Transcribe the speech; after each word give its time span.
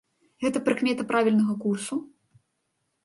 Гэта 0.45 0.61
прыкмета 0.69 1.05
правільнага 1.13 1.53
курсу? 1.67 2.01